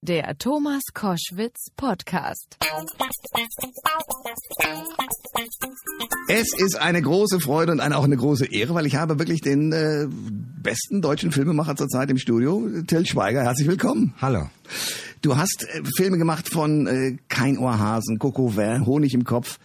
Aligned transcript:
Der 0.00 0.38
Thomas 0.38 0.82
Koschwitz 0.94 1.70
Podcast. 1.76 2.56
Es 6.28 6.46
ist 6.56 6.76
eine 6.80 7.02
große 7.02 7.40
Freude 7.40 7.72
und 7.72 7.80
eine, 7.80 7.98
auch 7.98 8.04
eine 8.04 8.16
große 8.16 8.46
Ehre, 8.46 8.74
weil 8.74 8.86
ich 8.86 8.94
habe 8.94 9.18
wirklich 9.18 9.40
den 9.40 9.72
äh, 9.72 10.06
besten 10.08 11.02
deutschen 11.02 11.32
Filmemacher 11.32 11.74
zurzeit 11.74 12.10
im 12.10 12.18
Studio, 12.18 12.64
Till 12.86 13.06
Schweiger. 13.06 13.42
Herzlich 13.42 13.66
willkommen. 13.66 14.14
Hallo. 14.20 14.48
Du 15.22 15.36
hast 15.36 15.66
äh, 15.68 15.82
Filme 15.96 16.18
gemacht 16.18 16.48
von 16.48 16.86
äh, 16.86 17.16
Kein 17.28 17.58
Ohrhasen, 17.58 18.18
Coco 18.18 18.56
Vin, 18.56 18.86
Honig 18.86 19.14
im 19.14 19.24
Kopf. 19.24 19.58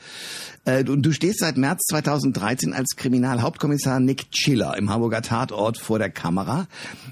Äh, 0.65 0.83
und 0.89 1.03
du 1.03 1.11
stehst 1.11 1.39
seit 1.39 1.57
März 1.57 1.81
2013 1.89 2.73
als 2.73 2.95
Kriminalhauptkommissar 2.95 3.99
Nick 3.99 4.31
Chiller 4.31 4.77
im 4.77 4.89
Hamburger 4.89 5.21
Tatort 5.21 5.77
vor 5.77 5.99
der 5.99 6.09
Kamera. 6.09 6.67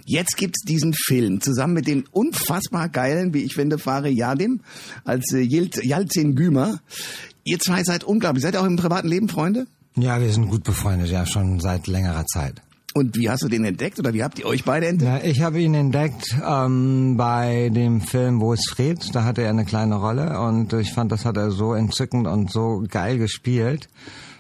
Jetzt 0.06 0.38
gibt's 0.38 0.62
diesen 0.64 0.94
Film 0.94 1.42
zusammen 1.42 1.74
mit 1.74 1.88
dem 1.88 2.06
unfassbar 2.12 2.90
geilen, 2.90 3.34
wie 3.34 3.44
ich 3.44 3.54
finde, 3.54 3.78
Fahre 3.78 4.10
Yadim 4.10 4.62
als 5.04 5.34
äh, 5.34 5.48
Gümer. 5.48 6.80
Ihr 7.44 7.60
zwei 7.60 7.84
seid 7.84 8.04
unglaublich. 8.04 8.44
Seid 8.44 8.56
ihr 8.56 8.62
auch 8.62 8.66
im 8.66 8.78
privaten 8.78 9.08
Leben 9.08 9.30
Freunde? 9.30 9.68
Ja, 9.96 10.22
wir 10.22 10.32
sind 10.32 10.48
gut 10.48 10.64
befreundet, 10.64 11.10
ja, 11.10 11.26
schon 11.26 11.60
seit 11.60 11.88
längerer 11.88 12.26
Zeit. 12.26 12.62
Und 12.94 13.16
wie 13.16 13.30
hast 13.30 13.42
du 13.44 13.48
den 13.48 13.64
entdeckt 13.64 14.00
oder 14.00 14.14
wie 14.14 14.24
habt 14.24 14.38
ihr 14.40 14.46
euch 14.46 14.66
beide 14.66 14.88
entdeckt? 14.88 15.12
Na, 15.24 15.24
ich 15.24 15.42
habe 15.42 15.62
ihn 15.62 15.74
entdeckt 15.74 16.36
ähm, 16.46 17.16
bei 17.18 17.70
dem 17.74 18.02
Film 18.02 18.42
Wo 18.42 18.52
ist 18.54 18.70
Fred? 18.70 19.00
Da 19.16 19.24
hatte 19.24 19.42
er 19.44 19.50
eine 19.50 19.64
kleine 19.66 19.96
Rolle 19.96 20.40
und 20.42 20.74
ich 20.74 20.92
fand, 20.92 21.12
das 21.12 21.24
hat 21.26 21.38
er 21.38 21.52
so 21.52 21.74
entzückend 21.74 22.28
und 22.28 22.52
so 22.52 22.84
geil 22.90 23.18
gespielt, 23.18 23.88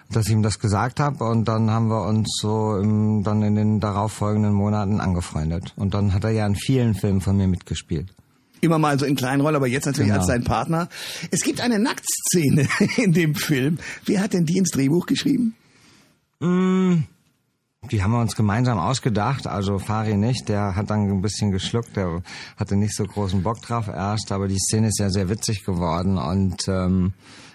dass 0.09 0.25
ich 0.25 0.33
ihm 0.33 0.43
das 0.43 0.59
gesagt 0.59 0.99
habe 0.99 1.23
und 1.23 1.47
dann 1.47 1.71
haben 1.71 1.87
wir 1.87 2.05
uns 2.05 2.27
so 2.41 2.75
im, 2.77 3.23
dann 3.23 3.41
in 3.41 3.55
den 3.55 3.79
darauffolgenden 3.79 4.51
Monaten 4.53 4.99
angefreundet. 4.99 5.73
Und 5.77 5.93
dann 5.93 6.13
hat 6.13 6.25
er 6.25 6.31
ja 6.31 6.45
in 6.45 6.55
vielen 6.55 6.93
Filmen 6.93 7.21
von 7.21 7.37
mir 7.37 7.47
mitgespielt. 7.47 8.13
Immer 8.59 8.77
mal 8.79 8.99
so 8.99 9.05
in 9.05 9.15
kleinen 9.15 9.41
Rollen, 9.41 9.55
aber 9.55 9.67
jetzt 9.67 9.85
natürlich 9.85 10.09
Genau. 10.09 10.19
als 10.19 10.27
sein 10.27 10.43
Partner. 10.43 10.89
Es 11.31 11.41
gibt 11.41 11.61
eine 11.61 11.79
Nacktszene 11.79 12.67
in 12.97 13.13
dem 13.13 13.33
Film. 13.33 13.77
Wer 14.05 14.21
hat 14.21 14.33
denn 14.33 14.45
die 14.45 14.57
ins 14.57 14.71
Drehbuch 14.71 15.05
geschrieben? 15.05 15.55
Die 17.89 18.03
haben 18.03 18.11
wir 18.11 18.21
uns 18.21 18.35
gemeinsam 18.35 18.77
ausgedacht, 18.77 19.47
also 19.47 19.79
Fari 19.79 20.15
nicht, 20.15 20.47
der 20.49 20.75
hat 20.75 20.91
dann 20.91 21.09
ein 21.09 21.21
bisschen 21.21 21.49
geschluckt, 21.49 21.95
der 21.97 22.21
hatte 22.55 22.75
nicht 22.75 22.95
so 22.95 23.05
großen 23.05 23.41
Bock 23.41 23.59
drauf 23.63 23.87
erst, 23.87 24.31
aber 24.31 24.47
die 24.47 24.59
Szene 24.59 24.89
ist 24.89 24.99
ja 24.99 25.09
sehr 25.09 25.29
witzig 25.29 25.63
geworden 25.65 26.19
und 26.19 26.67
ähm, 26.67 27.13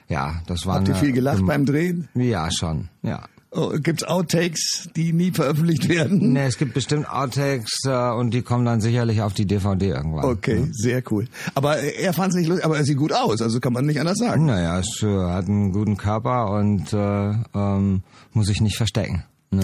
ja, 0.09 0.41
das 0.49 0.67
war 0.67 0.77
Habt 0.79 0.89
ihr 0.89 0.97
viel 0.97 1.13
gelacht 1.13 1.37
gem- 1.39 1.47
beim 1.47 1.65
Drehen? 1.65 2.09
Ja, 2.15 2.51
schon, 2.51 2.89
ja. 3.03 3.23
Oh, 3.53 3.71
gibt's 3.81 4.03
Outtakes, 4.03 4.89
die 4.97 5.13
nie 5.13 5.31
veröffentlicht 5.31 5.89
werden? 5.89 6.33
Ne, 6.33 6.47
es 6.47 6.59
gibt 6.59 6.75
bestimmt 6.75 7.09
Outtakes 7.09 7.85
äh, 7.87 8.11
und 8.11 8.35
die 8.35 8.43
kommen 8.43 8.65
dann 8.65 8.81
sicherlich 8.81 9.23
auf 9.23 9.33
die 9.33 9.47
DVD 9.47 9.91
irgendwann. 9.91 10.25
Okay, 10.25 10.67
sehr 10.73 11.05
cool. 11.13 11.29
Aber 11.55 11.77
er 11.79 12.13
fand 12.13 12.31
es 12.31 12.35
nicht 12.41 12.49
lustig, 12.49 12.65
aber 12.67 12.77
er 12.79 12.85
sieht 12.85 12.99
gut 12.99 13.13
aus, 13.13 13.41
also 13.41 13.61
kann 13.61 13.73
man 13.73 13.87
nicht 13.87 14.01
anders 14.01 14.19
sagen. 14.19 14.47
Naja, 14.47 14.81
es 14.81 15.01
äh, 15.05 15.07
hat 15.07 15.47
einen 15.47 15.71
guten 15.71 15.97
Körper 15.97 16.51
und 16.51 16.93
äh, 16.93 17.31
ähm, 17.55 18.03
muss 18.33 18.47
sich 18.49 18.61
nicht 18.61 18.77
verstecken. 18.77 19.23
Ne? 19.53 19.63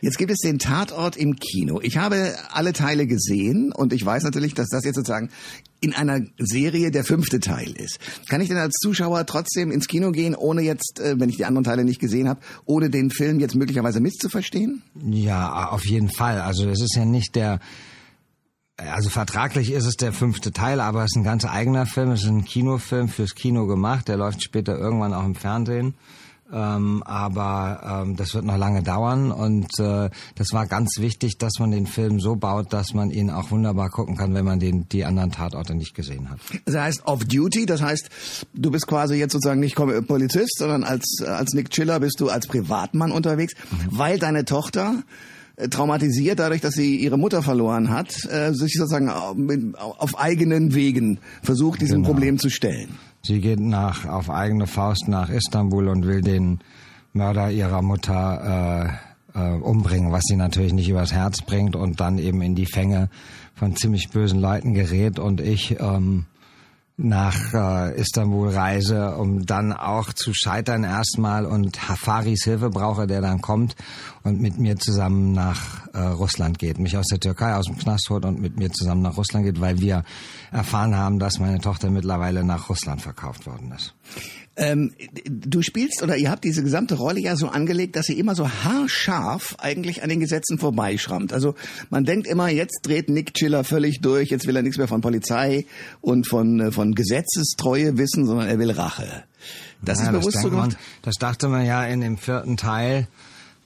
Jetzt 0.00 0.18
gibt 0.18 0.30
es 0.30 0.38
den 0.38 0.58
Tatort 0.58 1.16
im 1.16 1.36
Kino. 1.36 1.80
Ich 1.82 1.96
habe 1.96 2.34
alle 2.50 2.72
Teile 2.72 3.06
gesehen 3.06 3.72
und 3.72 3.92
ich 3.92 4.04
weiß 4.04 4.22
natürlich, 4.22 4.54
dass 4.54 4.68
das 4.68 4.84
jetzt 4.84 4.96
sozusagen 4.96 5.30
in 5.80 5.94
einer 5.94 6.20
Serie 6.38 6.90
der 6.90 7.04
fünfte 7.04 7.40
Teil 7.40 7.72
ist. 7.72 7.98
Kann 8.28 8.40
ich 8.40 8.48
denn 8.48 8.58
als 8.58 8.74
Zuschauer 8.80 9.26
trotzdem 9.26 9.70
ins 9.70 9.88
Kino 9.88 10.12
gehen, 10.12 10.34
ohne 10.34 10.62
jetzt, 10.62 11.00
äh, 11.00 11.18
wenn 11.18 11.28
ich 11.28 11.36
die 11.36 11.44
anderen 11.44 11.64
Teile 11.64 11.84
nicht 11.84 12.00
gesehen 12.00 12.28
habe, 12.28 12.40
ohne 12.64 12.90
den 12.90 13.10
Film 13.10 13.40
jetzt 13.40 13.54
möglicherweise 13.54 14.00
misszuverstehen? 14.00 14.82
Ja, 15.10 15.68
auf 15.70 15.84
jeden 15.84 16.10
Fall. 16.10 16.40
Also 16.40 16.68
es 16.68 16.80
ist 16.80 16.96
ja 16.96 17.04
nicht 17.04 17.34
der, 17.36 17.60
also 18.76 19.10
vertraglich 19.10 19.72
ist 19.72 19.86
es 19.86 19.96
der 19.96 20.12
fünfte 20.12 20.52
Teil, 20.52 20.80
aber 20.80 21.00
es 21.00 21.10
ist 21.12 21.16
ein 21.16 21.24
ganz 21.24 21.44
eigener 21.44 21.86
Film. 21.86 22.12
Es 22.12 22.22
ist 22.22 22.28
ein 22.28 22.44
Kinofilm 22.44 23.08
fürs 23.08 23.34
Kino 23.34 23.66
gemacht. 23.66 24.08
Der 24.08 24.16
läuft 24.16 24.42
später 24.42 24.78
irgendwann 24.78 25.14
auch 25.14 25.24
im 25.24 25.34
Fernsehen. 25.34 25.94
Ähm, 26.50 27.02
aber 27.04 28.02
ähm, 28.06 28.16
das 28.16 28.32
wird 28.34 28.46
noch 28.46 28.56
lange 28.56 28.82
dauern 28.82 29.30
und 29.30 29.66
äh, 29.78 30.08
das 30.34 30.52
war 30.52 30.66
ganz 30.66 30.96
wichtig, 30.98 31.36
dass 31.36 31.58
man 31.58 31.70
den 31.70 31.86
Film 31.86 32.20
so 32.20 32.36
baut, 32.36 32.72
dass 32.72 32.94
man 32.94 33.10
ihn 33.10 33.28
auch 33.28 33.50
wunderbar 33.50 33.90
gucken 33.90 34.16
kann, 34.16 34.32
wenn 34.32 34.46
man 34.46 34.58
den 34.58 34.88
die 34.88 35.04
anderen 35.04 35.30
Tatorte 35.30 35.74
nicht 35.74 35.94
gesehen 35.94 36.30
hat. 36.30 36.38
Das 36.64 36.74
heißt 36.76 37.02
Off 37.06 37.24
Duty, 37.26 37.66
das 37.66 37.82
heißt, 37.82 38.08
du 38.54 38.70
bist 38.70 38.86
quasi 38.86 39.16
jetzt 39.16 39.32
sozusagen 39.32 39.60
nicht 39.60 39.76
Kom- 39.76 40.00
Polizist, 40.06 40.56
sondern 40.58 40.84
als, 40.84 41.22
als 41.22 41.52
Nick 41.52 41.68
Chiller 41.68 42.00
bist 42.00 42.18
du 42.20 42.30
als 42.30 42.46
Privatmann 42.46 43.12
unterwegs, 43.12 43.52
weil 43.90 44.18
deine 44.18 44.46
Tochter 44.46 45.02
äh, 45.56 45.68
traumatisiert 45.68 46.38
dadurch, 46.38 46.62
dass 46.62 46.72
sie 46.74 46.96
ihre 46.96 47.18
Mutter 47.18 47.42
verloren 47.42 47.90
hat, 47.90 48.24
äh, 48.24 48.54
sich 48.54 48.72
sozusagen 48.74 49.10
mit- 49.44 49.76
auf 49.78 50.18
eigenen 50.18 50.74
Wegen 50.74 51.18
versucht, 51.42 51.82
diesem 51.82 51.96
Genau. 52.02 52.08
Problem 52.14 52.38
zu 52.38 52.48
stellen. 52.48 52.88
Sie 53.22 53.40
geht 53.40 53.60
nach 53.60 54.06
auf 54.06 54.30
eigene 54.30 54.66
Faust 54.66 55.08
nach 55.08 55.28
Istanbul 55.28 55.88
und 55.88 56.06
will 56.06 56.20
den 56.20 56.60
Mörder 57.12 57.50
ihrer 57.50 57.82
Mutter 57.82 58.98
äh, 59.34 59.38
äh, 59.38 59.54
umbringen, 59.60 60.12
was 60.12 60.22
sie 60.24 60.36
natürlich 60.36 60.72
nicht 60.72 60.88
übers 60.88 61.12
Herz 61.12 61.42
bringt 61.42 61.76
und 61.76 62.00
dann 62.00 62.18
eben 62.18 62.42
in 62.42 62.54
die 62.54 62.66
Fänge 62.66 63.10
von 63.54 63.76
ziemlich 63.76 64.10
bösen 64.10 64.40
Leuten 64.40 64.74
gerät. 64.74 65.18
Und 65.18 65.40
ich 65.40 65.78
ähm, 65.80 66.26
nach 67.00 67.54
äh, 67.54 68.00
Istanbul 68.00 68.50
reise, 68.50 69.14
um 69.14 69.46
dann 69.46 69.72
auch 69.72 70.12
zu 70.12 70.34
scheitern 70.34 70.82
erstmal 70.82 71.46
und 71.46 71.88
Hafaris 71.88 72.42
Hilfe 72.42 72.70
brauche, 72.70 73.06
der 73.06 73.20
dann 73.20 73.40
kommt 73.40 73.76
und 74.24 74.40
mit 74.40 74.58
mir 74.58 74.76
zusammen 74.76 75.32
nach 75.32 75.86
äh, 75.94 76.00
Russland 76.00 76.58
geht, 76.58 76.80
mich 76.80 76.96
aus 76.96 77.06
der 77.06 77.20
Türkei 77.20 77.54
aus 77.54 77.66
dem 77.66 77.78
Knast 77.78 78.10
holt 78.10 78.24
und 78.24 78.40
mit 78.40 78.56
mir 78.56 78.70
zusammen 78.72 79.02
nach 79.02 79.16
Russland 79.16 79.46
geht, 79.46 79.60
weil 79.60 79.78
wir 79.78 80.02
erfahren 80.50 80.96
haben, 80.96 81.20
dass 81.20 81.38
meine 81.38 81.60
Tochter 81.60 81.88
mittlerweile 81.88 82.42
nach 82.42 82.68
Russland 82.68 83.00
verkauft 83.00 83.46
worden 83.46 83.72
ist. 83.76 83.94
Ähm, 84.60 84.92
du 85.24 85.62
spielst 85.62 86.02
oder 86.02 86.16
ihr 86.16 86.30
habt 86.30 86.42
diese 86.42 86.64
gesamte 86.64 86.96
Rolle 86.96 87.20
ja 87.20 87.36
so 87.36 87.46
angelegt, 87.48 87.94
dass 87.94 88.06
sie 88.06 88.18
immer 88.18 88.34
so 88.34 88.48
haarscharf 88.48 89.54
eigentlich 89.58 90.02
an 90.02 90.08
den 90.08 90.18
Gesetzen 90.18 90.58
vorbeischrammt. 90.58 91.32
Also 91.32 91.54
man 91.90 92.04
denkt 92.04 92.26
immer, 92.26 92.48
jetzt 92.48 92.80
dreht 92.82 93.08
Nick 93.08 93.34
Chiller 93.34 93.62
völlig 93.62 94.00
durch, 94.00 94.30
jetzt 94.30 94.46
will 94.48 94.56
er 94.56 94.62
nichts 94.62 94.76
mehr 94.76 94.88
von 94.88 95.00
Polizei 95.00 95.64
und 96.00 96.26
von, 96.26 96.58
äh, 96.60 96.72
von 96.72 96.94
Gesetzestreue 96.94 97.98
wissen, 97.98 98.26
sondern 98.26 98.48
er 98.48 98.58
will 98.58 98.72
Rache. 98.72 99.06
Das 99.80 100.00
Ja, 100.00 100.06
ist 100.06 100.12
bewusst 100.12 100.32
so 100.38 100.48
denkt 100.48 100.56
man, 100.56 100.68
gemacht? 100.70 100.82
das 101.02 101.14
dachte 101.16 101.48
man 101.48 101.64
ja 101.64 101.84
in 101.84 102.00
dem 102.00 102.18
vierten 102.18 102.56
Teil, 102.56 103.06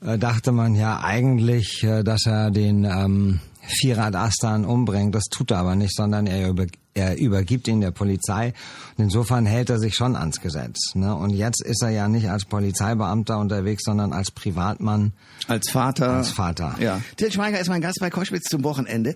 äh, 0.05 0.19
dachte 0.19 0.51
man 0.51 0.75
ja 0.75 1.01
eigentlich, 1.03 1.83
äh, 1.83 2.03
dass 2.03 2.27
er 2.27 2.51
den 2.51 2.83
ähm, 2.83 3.39
Firat 3.79 4.15
Astan 4.15 4.63
umbringt. 4.63 5.15
Das 5.15 5.23
tut 5.31 5.49
er 5.51 5.57
aber 5.57 5.75
nicht, 5.75 5.95
sondern 5.95 6.27
er, 6.27 6.49
über, 6.49 6.67
er 6.93 7.17
übergibt 7.17 7.67
ihn 7.67 7.81
der 7.81 7.91
Polizei. 7.91 8.53
Und 8.97 9.05
insofern 9.05 9.45
hält 9.45 9.69
er 9.69 9.79
sich 9.79 9.95
schon 9.95 10.15
ans 10.15 10.41
Gesetz. 10.41 10.95
Ne? 10.95 11.15
Und 11.15 11.31
jetzt 11.31 11.63
ist 11.63 11.81
er 11.81 11.89
ja 11.89 12.07
nicht 12.07 12.29
als 12.29 12.45
Polizeibeamter 12.45 13.39
unterwegs, 13.39 13.83
sondern 13.85 14.13
als 14.13 14.31
Privatmann. 14.31 15.13
Als 15.47 15.69
Vater. 15.69 16.13
Als 16.13 16.29
Vater. 16.29 16.75
Ja. 16.79 17.01
Till 17.17 17.31
Schweiger 17.31 17.59
ist 17.59 17.69
mein 17.69 17.81
Gast 17.81 17.99
bei 17.99 18.09
Koschwitz 18.09 18.49
zum 18.49 18.63
Wochenende. 18.63 19.15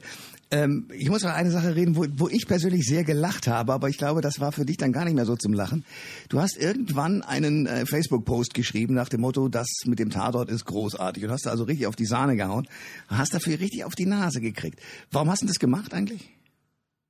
Ähm, 0.49 0.87
ich 0.93 1.09
muss 1.09 1.23
mal 1.23 1.33
eine 1.33 1.51
Sache 1.51 1.75
reden, 1.75 1.97
wo, 1.97 2.05
wo 2.15 2.29
ich 2.29 2.47
persönlich 2.47 2.85
sehr 2.85 3.03
gelacht 3.03 3.47
habe, 3.47 3.73
aber 3.73 3.89
ich 3.89 3.97
glaube, 3.97 4.21
das 4.21 4.39
war 4.39 4.53
für 4.53 4.65
dich 4.65 4.77
dann 4.77 4.93
gar 4.93 5.03
nicht 5.03 5.13
mehr 5.13 5.25
so 5.25 5.35
zum 5.35 5.51
Lachen. 5.51 5.83
Du 6.29 6.39
hast 6.39 6.55
irgendwann 6.55 7.21
einen 7.21 7.65
äh, 7.65 7.85
Facebook-Post 7.85 8.53
geschrieben 8.53 8.93
nach 8.93 9.09
dem 9.09 9.21
Motto, 9.21 9.49
das 9.49 9.67
mit 9.85 9.99
dem 9.99 10.09
Tatort 10.09 10.49
ist 10.49 10.63
großartig 10.63 11.25
und 11.25 11.31
hast 11.31 11.45
da 11.45 11.49
also 11.49 11.65
richtig 11.65 11.87
auf 11.87 11.97
die 11.97 12.05
Sahne 12.05 12.37
gehauen, 12.37 12.65
hast 13.09 13.33
dafür 13.33 13.59
richtig 13.59 13.83
auf 13.83 13.95
die 13.95 14.05
Nase 14.05 14.39
gekriegt. 14.39 14.79
Warum 15.11 15.29
hast 15.29 15.41
du 15.41 15.47
das 15.47 15.59
gemacht 15.59 15.93
eigentlich? 15.93 16.36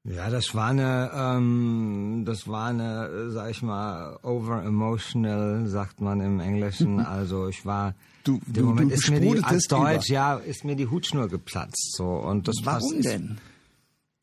Ja, 0.09 0.29
das 0.29 0.55
war 0.55 0.67
eine, 0.69 1.11
ähm, 1.13 2.23
das 2.25 2.47
war 2.47 2.67
eine, 2.69 3.07
äh, 3.07 3.29
sag 3.31 3.51
ich 3.51 3.61
mal, 3.61 4.17
over 4.23 4.63
emotional, 4.63 5.67
sagt 5.67 5.99
man 6.01 6.21
im 6.21 6.39
Englischen. 6.39 6.99
Also 7.05 7.47
ich 7.49 7.65
war, 7.65 7.93
Du- 8.23 8.39
du- 8.47 8.63
Moment 8.63 8.91
du 8.91 8.95
ist 8.95 9.09
mir 9.09 9.19
die, 9.19 9.27
als 9.27 9.37
sprudeltest 9.65 9.71
über. 9.71 9.79
Deutsch, 9.93 10.09
ja, 10.09 10.35
ist 10.35 10.63
mir 10.63 10.75
die 10.77 10.87
Hutschnur 10.87 11.27
geplatzt, 11.27 11.93
so. 11.97 12.05
Und 12.05 12.47
das 12.47 12.55
Warum 12.63 13.01
denn? 13.01 13.37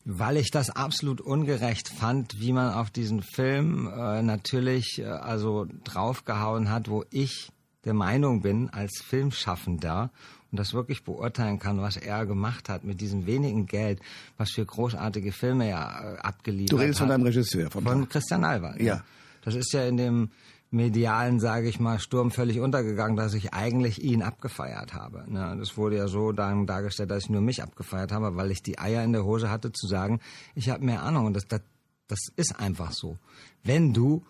Weil 0.07 0.37
ich 0.39 0.51
das 0.51 0.71
absolut 0.71 1.21
ungerecht 1.21 1.89
fand, 1.89 2.39
wie 2.41 2.53
man 2.53 2.73
auf 2.75 2.91
diesen 2.91 3.23
Film 3.23 3.87
äh, 3.95 4.23
natürlich 4.23 4.99
äh, 4.99 5.05
also 5.07 5.67
draufgehauen 5.85 6.71
hat, 6.71 6.89
wo 6.89 7.05
ich 7.11 7.51
der 7.85 7.95
Meinung 7.95 8.41
bin 8.43 8.71
als 8.71 9.03
Filmschaffender 9.03 10.11
und 10.55 10.61
das 10.61 10.73
wirklich 10.73 11.03
beurteilen 11.03 11.59
kann, 11.59 11.83
was 11.83 11.97
er 11.97 12.27
gemacht 12.27 12.69
hat 12.69 12.85
mit 12.85 13.01
diesem 13.01 13.27
wenigen 13.27 13.67
Geld, 13.67 13.99
was 14.37 14.53
für 14.53 14.65
großartige 14.65 15.33
Filme 15.33 15.69
er 15.69 16.15
äh, 16.15 16.21
abgeliefert 16.21 16.71
Du 16.71 16.77
redest 16.77 17.01
hat. 17.01 17.07
von 17.07 17.09
deinem 17.09 17.25
Regisseur, 17.25 17.73
von, 17.73 17.83
Von 17.83 18.09
Christian 18.09 18.45
Alward. 18.45 18.81
Ja. 18.81 19.03
Das 19.43 19.57
ist 19.57 19.73
ja 19.73 19.85
in 19.85 19.97
dem 19.97 20.31
medialen, 20.71 21.41
sage 21.41 21.69
ich 21.69 21.81
mal, 21.81 21.99
Sturm 21.99 22.31
völlig 22.31 22.61
untergegangen, 22.61 23.17
dass 23.17 23.35
ich 23.35 23.53
eigentlich 23.53 24.01
ihn 24.05 24.23
abgefeiert 24.23 24.95
habe. 24.95 25.25
Ne? 25.27 25.51
Und 25.51 25.61
es 25.61 25.77
wurde 25.77 25.97
ja 25.97 26.07
so 26.07 26.31
dann 26.31 26.67
dargestellt, 26.67 27.11
dass 27.11 27.25
ich 27.25 27.31
nur 27.31 27.41
mich 27.41 27.61
abgefeiert 27.61 28.13
habe, 28.13 28.37
weil 28.37 28.53
ich 28.53 28.63
die 28.63 28.79
Eier 28.79 29.03
in 29.03 29.13
der 29.13 29.25
Hose 29.25 29.51
hatte 29.51 29.73
zu 29.73 29.89
sagen, 29.89 30.21
ich 30.55 30.71
habe 30.71 30.85
mehr 30.85 31.03
Ahnung. 31.03 31.27
Und 31.27 31.35
das, 31.35 31.49
das, 31.49 31.63
das 32.07 32.21
ist 32.37 32.61
einfach 32.61 32.93
so. 32.93 33.19
Wenn 33.65 33.93
du 33.93 34.25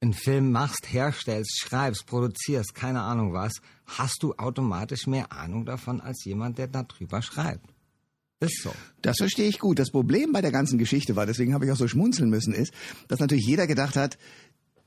einen 0.00 0.12
Film 0.12 0.52
machst, 0.52 0.92
herstellst, 0.92 1.60
schreibst, 1.60 2.06
produzierst, 2.06 2.74
keine 2.74 3.02
Ahnung 3.02 3.32
was, 3.32 3.54
hast 3.86 4.22
du 4.22 4.34
automatisch 4.34 5.06
mehr 5.06 5.32
Ahnung 5.32 5.64
davon 5.64 6.00
als 6.00 6.24
jemand, 6.24 6.58
der 6.58 6.68
darüber 6.68 7.22
schreibt. 7.22 7.74
Ist 8.40 8.62
so. 8.62 8.72
Das 9.02 9.16
verstehe 9.18 9.48
ich 9.48 9.58
gut. 9.58 9.80
Das 9.80 9.90
Problem 9.90 10.30
bei 10.32 10.40
der 10.40 10.52
ganzen 10.52 10.78
Geschichte 10.78 11.16
war, 11.16 11.26
deswegen 11.26 11.54
habe 11.54 11.64
ich 11.64 11.72
auch 11.72 11.76
so 11.76 11.88
schmunzeln 11.88 12.30
müssen, 12.30 12.54
ist, 12.54 12.72
dass 13.08 13.18
natürlich 13.18 13.46
jeder 13.46 13.66
gedacht 13.66 13.96
hat, 13.96 14.16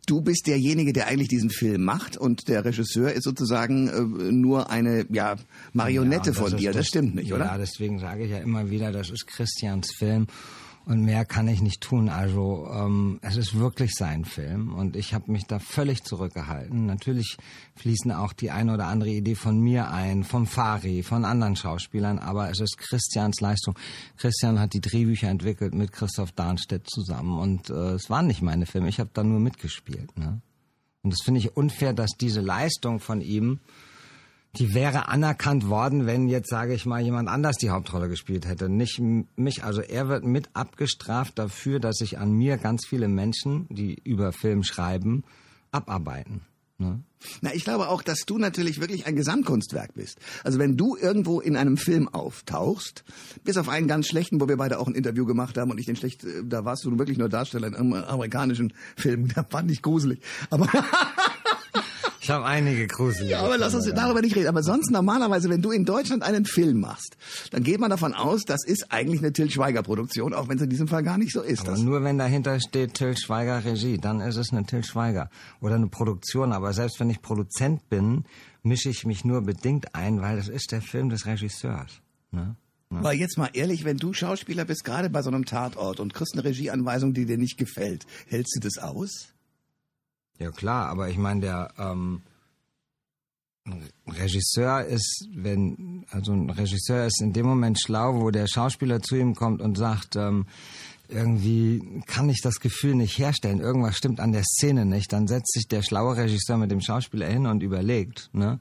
du 0.07 0.21
bist 0.21 0.47
derjenige, 0.47 0.93
der 0.93 1.07
eigentlich 1.07 1.27
diesen 1.27 1.49
Film 1.49 1.83
macht 1.83 2.15
und 2.15 2.47
der 2.47 2.63
Regisseur 2.63 3.11
ist 3.11 3.23
sozusagen 3.23 3.89
äh, 3.89 4.31
nur 4.31 4.69
eine 4.69 5.05
ja, 5.09 5.35
Marionette 5.73 6.29
Ja, 6.31 6.35
von 6.35 6.55
dir. 6.55 6.71
Das, 6.71 6.87
stimmt 6.87 7.15
nicht, 7.15 7.33
oder? 7.33 7.45
Ja, 7.45 7.57
deswegen 7.57 7.99
sage 7.99 8.23
ich 8.23 8.31
ja 8.31 8.37
immer 8.37 8.69
wieder, 8.69 8.93
das 8.93 9.09
ist 9.09 9.27
Christians 9.27 9.91
Film 9.97 10.27
und 10.85 11.03
mehr 11.03 11.25
kann 11.25 11.47
ich 11.47 11.61
nicht 11.61 11.81
tun. 11.81 12.09
Also 12.09 12.67
ähm, 12.73 13.19
es 13.21 13.37
ist 13.37 13.57
wirklich 13.57 13.93
sein 13.93 14.25
Film 14.25 14.73
und 14.73 14.95
ich 14.95 15.13
habe 15.13 15.31
mich 15.31 15.45
da 15.45 15.59
völlig 15.59 16.03
zurückgehalten. 16.03 16.85
Natürlich 16.85 17.37
fließen 17.75 18.11
auch 18.11 18.33
die 18.33 18.51
eine 18.51 18.73
oder 18.73 18.87
andere 18.87 19.11
Idee 19.11 19.35
von 19.35 19.59
mir 19.59 19.91
ein, 19.91 20.23
vom 20.23 20.47
Fari, 20.47 21.03
von 21.03 21.25
anderen 21.25 21.55
Schauspielern, 21.55 22.19
aber 22.19 22.49
es 22.49 22.59
ist 22.59 22.77
Christians 22.77 23.41
Leistung. 23.41 23.77
Christian 24.17 24.59
hat 24.59 24.73
die 24.73 24.81
Drehbücher 24.81 25.29
entwickelt 25.29 25.73
mit 25.73 25.91
Christoph 25.91 26.31
Darnstedt 26.31 26.89
zusammen 26.89 27.39
und 27.39 27.69
äh, 27.69 27.93
es 27.93 28.09
waren 28.09 28.27
nicht 28.27 28.41
meine 28.41 28.65
Filme, 28.65 28.89
ich 28.89 28.99
habe 28.99 29.11
da 29.13 29.23
nur 29.23 29.39
mitgespielt. 29.39 30.17
Ne? 30.17 30.41
Und 31.03 31.11
das 31.11 31.21
finde 31.23 31.39
ich 31.39 31.55
unfair, 31.55 31.93
dass 31.93 32.11
diese 32.11 32.41
Leistung 32.41 32.99
von 32.99 33.21
ihm 33.21 33.59
die 34.57 34.73
wäre 34.73 35.07
anerkannt 35.07 35.69
worden, 35.69 36.05
wenn 36.05 36.27
jetzt, 36.27 36.49
sage 36.49 36.73
ich 36.73 36.85
mal, 36.85 37.01
jemand 37.01 37.29
anders 37.29 37.57
die 37.57 37.69
Hauptrolle 37.69 38.09
gespielt 38.09 38.45
hätte. 38.45 38.69
Nicht 38.69 38.99
mich. 39.35 39.63
Also 39.63 39.81
er 39.81 40.09
wird 40.09 40.25
mit 40.25 40.49
abgestraft 40.53 41.39
dafür, 41.39 41.79
dass 41.79 41.97
sich 41.97 42.19
an 42.19 42.33
mir 42.33 42.57
ganz 42.57 42.85
viele 42.85 43.07
Menschen, 43.07 43.67
die 43.69 43.97
über 44.03 44.33
Film 44.33 44.63
schreiben, 44.63 45.23
abarbeiten. 45.71 46.41
Ne? 46.81 47.03
Na, 47.41 47.53
ich 47.53 47.63
glaube 47.63 47.87
auch, 47.89 48.01
dass 48.01 48.21
du 48.25 48.39
natürlich 48.39 48.81
wirklich 48.81 49.05
ein 49.05 49.15
Gesamtkunstwerk 49.15 49.93
bist. 49.93 50.17
Also 50.43 50.57
wenn 50.57 50.75
du 50.75 50.97
irgendwo 50.97 51.39
in 51.39 51.55
einem 51.55 51.77
Film 51.77 52.07
auftauchst, 52.09 53.03
bis 53.43 53.57
auf 53.57 53.69
einen 53.69 53.87
ganz 53.87 54.07
schlechten, 54.07 54.41
wo 54.41 54.49
wir 54.49 54.57
beide 54.57 54.79
auch 54.79 54.87
ein 54.87 54.95
Interview 54.95 55.25
gemacht 55.25 55.57
haben 55.57 55.69
und 55.69 55.77
ich 55.77 55.85
den 55.85 55.95
schlecht, 55.95 56.23
äh, 56.23 56.43
da 56.43 56.65
warst 56.65 56.83
du 56.83 56.97
wirklich 56.97 57.19
nur 57.19 57.29
Darsteller 57.29 57.67
in 57.67 57.75
einem 57.75 57.93
amerikanischen 57.93 58.73
Film, 58.97 59.27
da 59.35 59.43
fand 59.43 59.69
ich 59.69 59.81
gruselig. 59.81 60.21
Aber 60.49 60.67
Ich 62.23 62.29
habe 62.29 62.45
einige 62.45 62.85
gruselige. 62.85 63.31
Ja, 63.31 63.39
aber 63.41 63.57
lass 63.57 63.73
uns 63.73 63.85
darüber 63.85 64.21
nicht 64.21 64.35
reden. 64.35 64.47
Aber 64.47 64.61
sonst 64.61 64.91
normalerweise, 64.91 65.49
wenn 65.49 65.63
du 65.63 65.71
in 65.71 65.85
Deutschland 65.85 66.21
einen 66.21 66.45
Film 66.45 66.79
machst, 66.79 67.17
dann 67.49 67.63
geht 67.63 67.79
man 67.79 67.89
davon 67.89 68.13
aus, 68.13 68.43
das 68.45 68.63
ist 68.63 68.91
eigentlich 68.91 69.21
eine 69.21 69.33
Till 69.33 69.49
Schweiger 69.49 69.81
Produktion, 69.81 70.35
auch 70.35 70.47
wenn 70.47 70.57
es 70.57 70.63
in 70.63 70.69
diesem 70.69 70.87
Fall 70.87 71.01
gar 71.01 71.17
nicht 71.17 71.33
so 71.33 71.41
ist. 71.41 71.61
Aber 71.61 71.71
Das, 71.71 71.79
nur 71.79 72.03
wenn 72.03 72.19
dahinter 72.19 72.59
steht 72.59 72.93
Till 72.93 73.17
Schweiger 73.17 73.65
Regie, 73.65 73.97
dann 73.97 74.21
ist 74.21 74.37
es 74.37 74.51
eine 74.51 74.63
Till 74.67 74.83
Schweiger 74.83 75.31
oder 75.61 75.75
eine 75.75 75.87
Produktion. 75.87 76.51
Aber 76.51 76.73
selbst 76.73 76.99
wenn 76.99 77.09
ich 77.09 77.23
Produzent 77.23 77.89
bin, 77.89 78.25
mische 78.61 78.89
ich 78.89 79.03
mich 79.03 79.25
nur 79.25 79.41
bedingt 79.41 79.95
ein, 79.95 80.21
weil 80.21 80.37
das 80.37 80.47
ist 80.47 80.71
der 80.71 80.83
Film 80.83 81.09
des 81.09 81.25
Regisseurs. 81.25 82.01
Ne? 82.31 82.55
aber 82.91 83.13
jetzt 83.13 83.37
mal 83.37 83.49
ehrlich, 83.53 83.83
wenn 83.83 83.97
du 83.97 84.13
Schauspieler 84.13 84.65
bist, 84.65 84.83
gerade 84.83 85.09
bei 85.09 85.21
so 85.21 85.29
einem 85.29 85.45
Tatort 85.45 85.99
und 85.99 86.13
kriegst 86.13 86.33
eine 86.33 86.43
Regieanweisung, 86.43 87.13
die 87.13 87.25
dir 87.25 87.37
nicht 87.37 87.57
gefällt, 87.57 88.05
hältst 88.27 88.55
du 88.55 88.59
das 88.59 88.77
aus? 88.77 89.30
Ja 90.41 90.49
klar, 90.49 90.89
aber 90.89 91.09
ich 91.09 91.17
meine, 91.17 91.41
der 91.41 91.71
ähm, 91.77 92.23
Regisseur 94.07 94.83
ist, 94.85 95.27
wenn, 95.35 96.03
also 96.09 96.33
ein 96.33 96.49
Regisseur 96.49 97.05
ist 97.05 97.21
in 97.21 97.31
dem 97.31 97.45
Moment 97.45 97.79
schlau, 97.79 98.19
wo 98.19 98.31
der 98.31 98.47
Schauspieler 98.47 99.01
zu 99.03 99.15
ihm 99.15 99.35
kommt 99.35 99.61
und 99.61 99.77
sagt, 99.77 100.15
ähm, 100.15 100.47
irgendwie 101.09 102.01
kann 102.07 102.27
ich 102.29 102.41
das 102.41 102.59
Gefühl 102.59 102.95
nicht 102.95 103.19
herstellen, 103.19 103.59
irgendwas 103.59 103.97
stimmt 103.97 104.19
an 104.19 104.31
der 104.31 104.43
Szene 104.43 104.85
nicht, 104.85 105.13
dann 105.13 105.27
setzt 105.27 105.53
sich 105.53 105.67
der 105.67 105.83
schlaue 105.83 106.17
Regisseur 106.17 106.57
mit 106.57 106.71
dem 106.71 106.81
Schauspieler 106.81 107.27
hin 107.27 107.45
und 107.45 107.61
überlegt, 107.61 108.29
ne? 108.33 108.59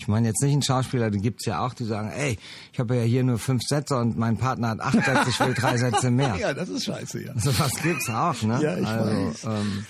Ich 0.00 0.06
meine 0.06 0.28
jetzt 0.28 0.40
nicht 0.42 0.52
einen 0.52 0.62
Schauspieler, 0.62 1.10
die 1.10 1.18
gibt's 1.18 1.44
ja 1.44 1.66
auch, 1.66 1.74
die 1.74 1.84
sagen, 1.84 2.08
ey, 2.10 2.38
ich 2.72 2.78
habe 2.78 2.94
ja 2.96 3.02
hier 3.02 3.24
nur 3.24 3.38
fünf 3.38 3.62
Sätze 3.66 3.96
und 3.96 4.16
mein 4.16 4.36
Partner 4.38 4.68
hat 4.68 4.80
acht 4.80 5.04
Sätze, 5.04 5.28
ich 5.28 5.40
will 5.40 5.54
drei 5.54 5.76
Sätze 5.76 6.12
mehr. 6.12 6.36
Ja, 6.36 6.54
das 6.54 6.68
ist 6.68 6.84
scheiße, 6.84 7.24
ja. 7.24 7.36
Sowas 7.36 7.72
gibt's 7.82 8.08
auch, 8.08 8.40
ne? 8.44 8.62
Ja, 8.62 8.78
ich 8.78 8.86
also, 8.86 9.50
Ähm, 9.50 9.84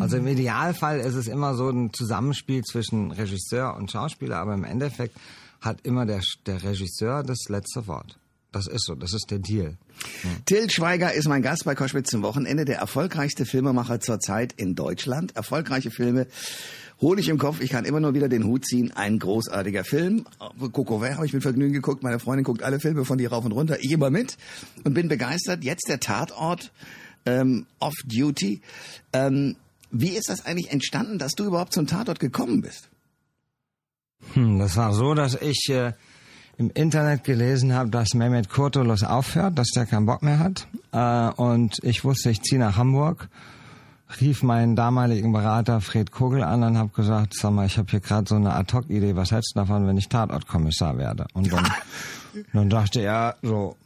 also 0.00 0.16
im 0.16 0.26
Idealfall 0.26 1.00
ist 1.00 1.14
es 1.14 1.28
immer 1.28 1.54
so 1.54 1.68
ein 1.68 1.92
Zusammenspiel 1.92 2.62
zwischen 2.62 3.10
Regisseur 3.10 3.76
und 3.76 3.90
Schauspieler, 3.90 4.38
aber 4.38 4.54
im 4.54 4.64
Endeffekt 4.64 5.16
hat 5.60 5.80
immer 5.82 6.06
der, 6.06 6.20
der 6.46 6.62
Regisseur 6.62 7.22
das 7.22 7.48
letzte 7.48 7.86
Wort. 7.86 8.18
Das 8.52 8.66
ist 8.66 8.86
so, 8.86 8.94
das 8.94 9.12
ist 9.12 9.30
der 9.30 9.38
Deal. 9.38 9.76
Till 10.46 10.70
Schweiger 10.70 11.12
ist 11.12 11.28
mein 11.28 11.42
Gast 11.42 11.64
bei 11.64 11.74
Koschwitz 11.74 12.10
zum 12.10 12.22
Wochenende, 12.22 12.64
der 12.64 12.78
erfolgreichste 12.78 13.44
Filmemacher 13.44 14.00
zurzeit 14.00 14.54
in 14.56 14.74
Deutschland. 14.74 15.36
Erfolgreiche 15.36 15.90
Filme 15.90 16.26
hole 17.00 17.20
ich 17.20 17.28
im 17.28 17.36
Kopf. 17.36 17.60
Ich 17.60 17.70
kann 17.70 17.84
immer 17.84 18.00
nur 18.00 18.14
wieder 18.14 18.28
den 18.28 18.44
Hut 18.44 18.64
ziehen. 18.64 18.92
Ein 18.94 19.18
großartiger 19.18 19.84
Film. 19.84 20.24
Coco 20.72 21.00
Vert 21.00 21.16
habe 21.16 21.26
ich 21.26 21.34
mit 21.34 21.42
Vergnügen 21.42 21.74
geguckt. 21.74 22.02
Meine 22.02 22.18
Freundin 22.18 22.44
guckt 22.44 22.62
alle 22.62 22.80
Filme 22.80 23.04
von 23.04 23.18
dir 23.18 23.30
rauf 23.30 23.44
und 23.44 23.52
runter. 23.52 23.76
Ich 23.80 23.92
immer 23.92 24.08
mit 24.08 24.38
und 24.84 24.94
bin 24.94 25.08
begeistert. 25.08 25.62
Jetzt 25.62 25.88
der 25.88 26.00
Tatort 26.00 26.72
ähm, 27.26 27.66
Off 27.78 27.94
Duty. 28.06 28.62
Ähm, 29.12 29.56
wie 29.90 30.10
ist 30.10 30.28
das 30.28 30.46
eigentlich 30.46 30.70
entstanden, 30.70 31.18
dass 31.18 31.32
du 31.32 31.44
überhaupt 31.44 31.72
zum 31.72 31.86
Tatort 31.86 32.18
gekommen 32.18 32.60
bist? 32.60 32.88
Hm, 34.34 34.58
das 34.58 34.76
war 34.76 34.92
so, 34.92 35.14
dass 35.14 35.34
ich 35.34 35.68
äh, 35.70 35.92
im 36.58 36.70
Internet 36.70 37.24
gelesen 37.24 37.74
habe, 37.74 37.90
dass 37.90 38.14
Mehmet 38.14 38.48
Kurtulus 38.48 39.02
aufhört, 39.02 39.58
dass 39.58 39.68
der 39.70 39.86
keinen 39.86 40.06
Bock 40.06 40.22
mehr 40.22 40.38
hat. 40.38 40.66
Äh, 40.92 41.40
und 41.40 41.78
ich 41.82 42.04
wusste, 42.04 42.30
ich 42.30 42.42
ziehe 42.42 42.60
nach 42.60 42.76
Hamburg, 42.76 43.28
rief 44.20 44.42
meinen 44.42 44.76
damaligen 44.76 45.32
Berater 45.32 45.80
Fred 45.80 46.12
Kogel 46.12 46.42
an 46.42 46.62
und 46.62 46.78
habe 46.78 46.90
gesagt, 46.90 47.34
sag 47.34 47.52
mal, 47.52 47.66
ich 47.66 47.76
habe 47.76 47.90
hier 47.90 48.00
gerade 48.00 48.28
so 48.28 48.36
eine 48.36 48.54
Ad-Hoc-Idee, 48.54 49.16
was 49.16 49.32
hältst 49.32 49.52
du 49.54 49.60
davon, 49.60 49.86
wenn 49.86 49.98
ich 49.98 50.08
Tatortkommissar 50.08 50.96
werde? 50.96 51.26
Und 51.34 51.52
dann, 51.52 51.70
dann 52.52 52.70
dachte 52.70 53.00
er, 53.00 53.36
so, 53.42 53.76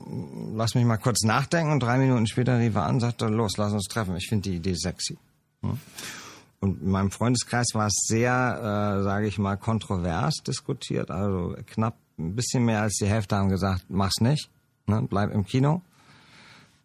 lass 0.55 0.75
mich 0.75 0.85
mal 0.85 0.99
kurz 0.99 1.25
nachdenken. 1.25 1.73
Und 1.73 1.83
drei 1.83 1.99
Minuten 1.99 2.27
später 2.27 2.59
rief 2.59 2.77
er 2.77 2.85
an 2.85 2.97
und 2.97 3.01
sagte, 3.01 3.27
los, 3.27 3.57
lass 3.57 3.73
uns 3.73 3.85
treffen. 3.85 4.17
Ich 4.17 4.29
finde 4.29 4.51
die 4.51 4.57
Idee 4.57 4.75
sexy. 4.75 5.19
Und 5.63 6.83
in 6.83 6.91
meinem 6.91 7.11
Freundeskreis 7.11 7.69
war 7.73 7.87
es 7.87 8.05
sehr, 8.07 8.99
äh, 9.01 9.03
sage 9.03 9.27
ich 9.27 9.39
mal, 9.39 9.57
kontrovers 9.57 10.37
diskutiert. 10.47 11.11
Also 11.11 11.57
knapp 11.67 11.97
ein 12.19 12.35
bisschen 12.35 12.65
mehr 12.65 12.83
als 12.83 12.97
die 12.97 13.07
Hälfte 13.07 13.37
haben 13.37 13.49
gesagt, 13.49 13.87
mach's 13.89 14.21
nicht, 14.21 14.51
ne, 14.87 15.07
bleib 15.09 15.33
im 15.33 15.45
Kino. 15.45 15.83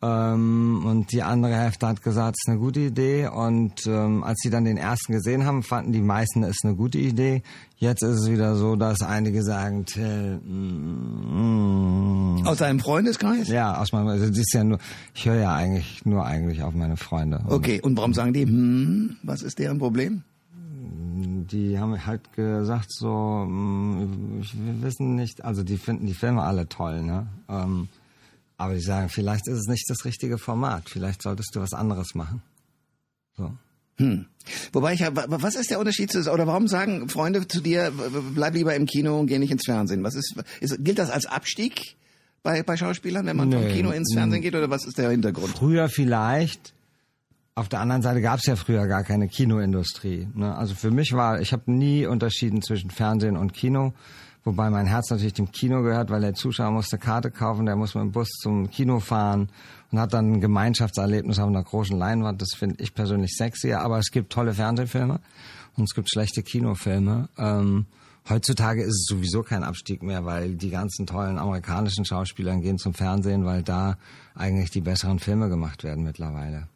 Ähm, 0.02 0.84
und 0.86 1.12
die 1.12 1.24
andere 1.24 1.56
Hälfte 1.56 1.88
hat 1.88 2.04
gesagt, 2.04 2.36
es 2.38 2.44
ist 2.46 2.52
eine 2.52 2.60
gute 2.60 2.82
Idee. 2.82 3.28
Und 3.28 3.88
ähm, 3.88 4.24
als 4.24 4.40
sie 4.42 4.50
dann 4.50 4.66
den 4.66 4.78
ersten 4.78 5.14
gesehen 5.14 5.46
haben, 5.46 5.64
fanden 5.64 5.94
die 5.94 6.02
meisten 6.02 6.44
es 6.44 6.58
eine 6.64 6.76
gute 6.76 6.98
Idee. 6.98 7.44
Jetzt 7.78 8.04
ist 8.04 8.20
es 8.22 8.30
wieder 8.30 8.56
so, 8.56 8.76
dass 8.76 9.02
einige 9.02 9.44
sagen, 9.44 9.86
Till, 9.86 10.40
mm, 10.44 12.42
mm, 12.42 12.48
Aus 12.48 12.58
deinem 12.58 12.80
Freundeskreis? 12.80 13.48
ja, 13.48 13.78
aus 13.78 13.92
meinem, 13.92 14.08
also 14.08 14.28
das 14.28 14.38
ist 14.38 14.54
ja 14.54 14.64
nur, 14.64 14.80
ich 15.14 15.26
höre 15.26 15.40
ja 15.40 15.56
eigentlich 15.56 16.06
nur 16.06 16.26
eigentlich 16.26 16.64
auf 16.64 16.74
meine 16.74 16.98
Freunde. 16.98 17.40
Und 17.40 17.52
Okay, 17.54 17.82
und 17.82 17.98
warum 17.98 18.14
sagen 18.14 18.34
die, 18.34 18.44
hm, 18.46 19.18
was 19.24 19.42
ist 19.42 19.60
deren 19.60 19.80
Problem? 19.80 20.24
die 21.52 21.78
haben 21.80 22.06
halt 22.06 22.34
gesagt 22.34 22.92
so, 22.92 23.46
mm, 23.48 24.42
wir 24.54 24.82
wissen 24.82 25.16
nicht, 25.16 25.46
also 25.46 25.64
die 25.64 25.78
finden 25.78 26.08
die 26.08 26.14
Filme 26.14 26.42
alle 26.42 26.68
toll, 26.68 27.04
ne? 27.04 27.28
Ähm, 27.48 27.88
aber 28.58 28.74
die 28.74 28.82
sagen, 28.82 29.10
vielleicht 29.10 29.48
ist 29.48 29.60
es 29.60 29.68
nicht 29.68 29.90
das 29.90 30.06
richtige 30.06 30.38
Format, 30.38 30.90
vielleicht 30.90 31.22
solltest 31.22 31.56
du 31.56 31.62
was 31.62 31.74
anderes 31.74 32.16
machen. 32.16 32.42
So. 33.38 33.52
Hm. 33.98 34.26
Wobei 34.74 34.94
ich 34.94 35.02
was 35.02 35.56
ist 35.56 35.72
der 35.72 35.80
Unterschied 35.80 36.12
zu, 36.12 36.32
oder 36.32 36.48
warum 36.48 36.68
sagen 36.68 37.10
Freunde 37.10 37.48
zu 37.48 37.62
dir, 37.62 37.92
bleib 38.34 38.54
lieber 38.54 38.76
im 38.76 38.86
Kino 38.86 39.20
und 39.20 39.28
geh 39.28 39.40
nicht 39.40 39.52
ins 39.52 39.66
Fernsehen? 39.66 40.04
Was 40.04 40.16
ist, 40.16 40.36
ist 40.60 40.84
gilt 40.84 41.00
das 41.00 41.10
als 41.10 41.26
Abstieg 41.26 41.96
bei, 42.44 42.62
bei 42.62 42.78
Schauspielern, 42.78 43.26
wenn 43.26 43.38
man 43.38 43.52
vom 43.52 43.64
Nee. 43.64 43.74
Kino 43.74 43.92
ins 43.92 44.14
Fernsehen 44.14 44.42
geht, 44.42 44.56
oder 44.56 44.70
was 44.70 44.86
ist 44.86 44.98
der 44.98 45.10
Hintergrund? 45.10 45.58
Früher 45.58 45.90
vielleicht. 45.90 46.74
Auf 47.58 47.70
der 47.70 47.80
anderen 47.80 48.02
Seite 48.02 48.20
gab 48.20 48.40
es 48.40 48.46
ja 48.48 48.58
früher 48.58 48.86
gar 48.86 49.04
keine 49.06 49.30
Kinoindustrie. 49.30 50.28
Ne? 50.34 50.54
Also 50.54 50.76
für 50.76 50.92
mich 50.92 51.14
war, 51.14 51.40
ich 51.40 51.54
habe 51.54 51.72
nie 51.72 52.06
unterschieden 52.06 52.62
zwischen 52.62 52.90
Fernsehen 52.92 53.38
und 53.38 53.54
Kino, 53.54 53.94
wobei 54.46 54.70
mein 54.70 54.86
Herz 54.86 55.10
natürlich 55.10 55.34
dem 55.34 55.52
Kino 55.52 55.82
gehört, 55.82 56.10
weil 56.10 56.22
der 56.22 56.34
Zuschauer 56.34 56.72
musste 56.72 56.98
Karte 56.98 57.32
kaufen, 57.32 57.66
der 57.66 57.76
muss 57.76 57.96
mit 57.96 58.04
dem 58.04 58.12
Bus 58.12 58.30
zum 58.42 58.70
Kino 58.70 59.02
fahren 59.02 59.50
und 59.92 60.00
hat 60.00 60.14
dann 60.14 60.34
ein 60.34 60.42
Gemeinschaftserlebnis 60.42 61.40
auf 61.40 61.48
einer 61.48 61.64
großen 61.64 61.98
Leinwand. 61.98 62.42
Das 62.42 62.54
finde 62.56 62.82
ich 62.82 62.94
persönlich 62.94 63.36
sexier, 63.36 63.82
aber 63.82 63.98
es 63.98 64.12
gibt 64.12 64.32
tolle 64.32 64.54
Fernsehfilme 64.54 65.20
und 65.76 65.84
es 65.84 65.94
gibt 65.94 66.10
schlechte 66.10 66.44
Kinofilme. 66.44 67.28
Ähm, 67.38 67.88
heutzutage 68.30 68.84
ist 68.84 68.96
es 68.96 69.06
sowieso 69.08 69.44
kein 69.44 69.64
Abstieg 69.64 70.04
mehr, 70.04 70.26
weil 70.26 70.56
die 70.56 70.70
ganzen 70.70 71.08
tollen 71.08 71.38
amerikanischen 71.38 72.06
Schauspieler 72.06 72.56
gehen 72.58 72.78
zum 72.78 72.94
Fernsehen, 72.94 73.46
weil 73.46 73.64
da 73.64 73.98
eigentlich 74.36 74.70
die 74.70 74.82
besseren 74.82 75.20
Filme 75.20 75.50
gemacht 75.50 75.84
werden 75.84 76.04
mittlerweile. 76.04 76.68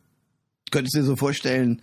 Könntest 0.71 0.95
du 0.95 0.99
dir 0.99 1.05
so 1.05 1.15
vorstellen, 1.15 1.81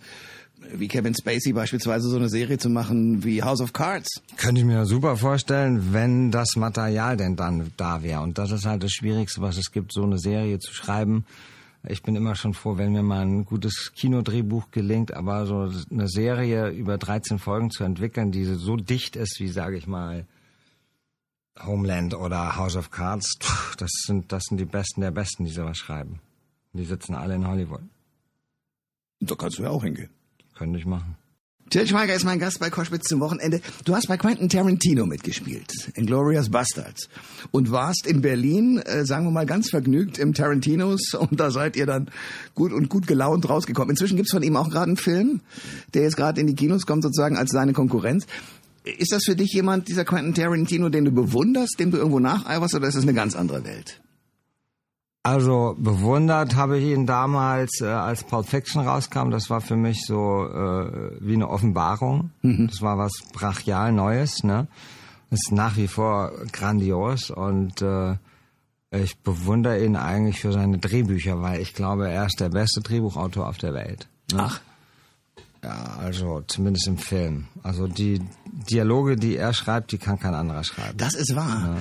wie 0.73 0.87
Kevin 0.87 1.13
Spacey 1.15 1.53
beispielsweise 1.53 2.09
so 2.09 2.17
eine 2.17 2.29
Serie 2.29 2.57
zu 2.57 2.69
machen 2.69 3.23
wie 3.23 3.43
House 3.43 3.61
of 3.61 3.73
Cards? 3.73 4.21
Könnte 4.37 4.61
ich 4.61 4.67
mir 4.67 4.85
super 4.85 5.17
vorstellen, 5.17 5.93
wenn 5.93 6.31
das 6.31 6.55
Material 6.55 7.17
denn 7.17 7.35
dann 7.35 7.71
da 7.77 8.03
wäre. 8.03 8.21
Und 8.21 8.37
das 8.37 8.51
ist 8.51 8.65
halt 8.65 8.83
das 8.83 8.91
Schwierigste, 8.91 9.41
was 9.41 9.57
es 9.57 9.71
gibt, 9.71 9.93
so 9.93 10.03
eine 10.03 10.17
Serie 10.17 10.59
zu 10.59 10.73
schreiben. 10.73 11.25
Ich 11.87 12.03
bin 12.03 12.15
immer 12.15 12.35
schon 12.35 12.53
froh, 12.53 12.77
wenn 12.77 12.91
mir 12.91 13.03
mal 13.03 13.21
ein 13.21 13.45
gutes 13.45 13.93
Kinodrehbuch 13.95 14.71
gelingt, 14.71 15.13
aber 15.13 15.45
so 15.45 15.71
eine 15.89 16.07
Serie 16.07 16.69
über 16.69 16.97
13 16.97 17.39
Folgen 17.39 17.71
zu 17.71 17.83
entwickeln, 17.83 18.31
die 18.31 18.43
so 18.43 18.75
dicht 18.75 19.15
ist, 19.15 19.39
wie 19.39 19.47
sage 19.47 19.77
ich 19.77 19.87
mal, 19.87 20.25
Homeland 21.65 22.13
oder 22.13 22.55
House 22.57 22.75
of 22.75 22.91
Cards, 22.91 23.37
das 23.77 23.91
sind, 24.05 24.31
das 24.31 24.43
sind 24.49 24.59
die 24.59 24.65
Besten 24.65 25.01
der 25.01 25.11
Besten, 25.11 25.45
die 25.45 25.51
sowas 25.51 25.77
schreiben. 25.77 26.19
Die 26.73 26.85
sitzen 26.85 27.15
alle 27.15 27.35
in 27.35 27.47
Hollywood. 27.47 27.81
Da 29.19 29.35
kannst 29.35 29.57
du 29.57 29.63
ja 29.63 29.69
auch 29.69 29.83
hingehen. 29.83 30.09
Könnte 30.57 30.79
ich 30.79 30.85
machen. 30.85 31.15
Till 31.69 31.85
Schweiger 31.85 32.15
ist 32.15 32.23
mein 32.23 32.39
Gast 32.39 32.59
bei 32.59 32.69
Koschwitz 32.69 33.09
zum 33.09 33.19
Wochenende. 33.19 33.59
Du 33.83 33.93
hast 33.93 34.07
bei 34.07 34.15
Quentin 34.15 34.47
Tarantino 34.47 35.05
mitgespielt, 35.05 35.91
in 35.95 36.05
Glorious 36.05 36.49
Bastards. 36.49 37.09
Und 37.51 37.71
warst 37.71 38.07
in 38.07 38.21
Berlin, 38.21 38.77
äh, 38.77 39.05
sagen 39.05 39.25
wir 39.25 39.31
mal, 39.31 39.45
ganz 39.45 39.69
vergnügt 39.69 40.17
im 40.17 40.33
Tarantinos 40.33 41.13
und 41.19 41.37
da 41.37 41.51
seid 41.51 41.75
ihr 41.75 41.85
dann 41.85 42.09
gut 42.55 42.71
und 42.71 42.87
gut 42.87 43.05
gelaunt 43.05 43.49
rausgekommen. 43.49 43.89
Inzwischen 43.89 44.15
gibt's 44.15 44.31
von 44.31 44.43
ihm 44.43 44.55
auch 44.55 44.69
gerade 44.69 44.87
einen 44.87 44.97
Film, 44.97 45.41
der 45.93 46.03
jetzt 46.03 46.15
gerade 46.15 46.39
in 46.39 46.47
die 46.47 46.55
Kinos 46.55 46.85
kommt, 46.85 47.03
sozusagen 47.03 47.35
als 47.35 47.51
seine 47.51 47.73
Konkurrenz. 47.73 48.25
Ist 48.85 49.11
das 49.11 49.25
für 49.25 49.35
dich 49.35 49.51
jemand, 49.51 49.89
dieser 49.89 50.05
Quentin 50.05 50.33
Tarantino, 50.33 50.87
den 50.87 51.03
du 51.03 51.11
bewunderst, 51.11 51.75
dem 51.79 51.91
du 51.91 51.97
irgendwo 51.97 52.19
nacheiferst, 52.19 52.75
oder 52.75 52.87
ist 52.87 52.95
das 52.95 53.03
eine 53.03 53.13
ganz 53.13 53.35
andere 53.35 53.65
Welt? 53.65 53.99
Also 55.27 55.75
bewundert 55.77 56.55
habe 56.55 56.77
ich 56.79 56.85
ihn 56.85 57.05
damals, 57.05 57.81
äh, 57.81 57.87
als 57.87 58.23
Pulp 58.23 58.47
Fiction 58.47 58.87
rauskam. 58.87 59.29
Das 59.29 59.49
war 59.49 59.59
für 59.59 59.75
mich 59.75 60.05
so 60.05 60.45
äh, 60.45 61.17
wie 61.19 61.33
eine 61.33 61.49
Offenbarung. 61.49 62.31
Mhm. 62.43 62.67
Das 62.67 62.81
war 62.81 62.97
was 62.97 63.11
brachial 63.33 63.91
Neues. 63.91 64.45
Ne, 64.45 64.67
ist 65.29 65.51
nach 65.51 65.75
wie 65.75 65.89
vor 65.89 66.31
grandios 66.53 67.29
und 67.29 67.81
äh, 67.81 68.15
ich 68.91 69.17
bewundere 69.17 69.83
ihn 69.83 69.97
eigentlich 69.97 70.39
für 70.39 70.53
seine 70.53 70.77
Drehbücher, 70.77 71.41
weil 71.41 71.59
ich 71.59 71.73
glaube, 71.73 72.09
er 72.09 72.27
ist 72.27 72.39
der 72.39 72.47
beste 72.47 72.79
Drehbuchautor 72.79 73.49
auf 73.49 73.57
der 73.57 73.73
Welt. 73.73 74.07
Ne? 74.31 74.43
Ach. 74.43 74.61
Ja, 75.61 75.97
also 75.99 76.41
zumindest 76.47 76.87
im 76.87 76.97
Film. 76.97 77.47
Also 77.63 77.87
die 77.87 78.21
Dialoge, 78.45 79.17
die 79.17 79.35
er 79.35 79.51
schreibt, 79.51 79.91
die 79.91 79.97
kann 79.97 80.19
kein 80.19 80.33
anderer 80.33 80.63
schreiben. 80.63 80.97
Das 80.97 81.15
ist 81.15 81.35
wahr. 81.35 81.75
Ja. 81.75 81.77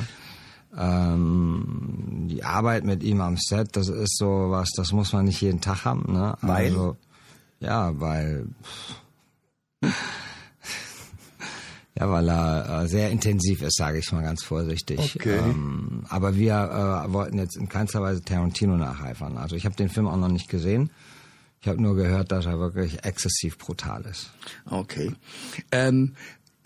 Ähm, 0.76 2.26
die 2.28 2.44
Arbeit 2.44 2.84
mit 2.84 3.02
ihm 3.02 3.20
am 3.20 3.36
Set, 3.36 3.76
das 3.76 3.88
ist 3.88 4.18
so 4.18 4.50
was, 4.50 4.70
das 4.76 4.92
muss 4.92 5.12
man 5.12 5.24
nicht 5.24 5.40
jeden 5.40 5.60
Tag 5.60 5.84
haben. 5.84 6.12
Ne? 6.12 6.36
Weil? 6.42 6.66
Also, 6.66 6.96
ja, 7.60 7.98
weil. 7.98 8.46
Ja, 11.98 12.10
weil 12.10 12.28
er 12.28 12.82
äh, 12.82 12.88
sehr 12.88 13.10
intensiv 13.10 13.62
ist, 13.62 13.76
sage 13.76 13.98
ich 13.98 14.12
mal 14.12 14.22
ganz 14.22 14.42
vorsichtig. 14.42 15.16
Okay. 15.16 15.38
Ähm, 15.38 16.04
aber 16.10 16.36
wir 16.36 17.04
äh, 17.06 17.12
wollten 17.12 17.38
jetzt 17.38 17.56
in 17.56 17.70
keinster 17.70 18.02
Weise 18.02 18.22
Tarantino 18.22 18.76
nacheifern. 18.76 19.38
Also 19.38 19.56
ich 19.56 19.64
habe 19.64 19.76
den 19.76 19.88
Film 19.88 20.06
auch 20.06 20.18
noch 20.18 20.28
nicht 20.28 20.50
gesehen. 20.50 20.90
Ich 21.62 21.68
habe 21.68 21.80
nur 21.80 21.96
gehört, 21.96 22.32
dass 22.32 22.44
er 22.44 22.58
wirklich 22.58 23.02
exzessiv 23.04 23.56
brutal 23.56 24.02
ist. 24.02 24.30
Okay. 24.66 25.14
Ähm, 25.72 26.14